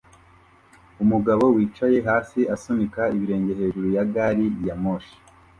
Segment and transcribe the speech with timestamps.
[1.03, 5.15] Umugabo wicaye hasi asunika ibirenge hejuru ya gari ya moshi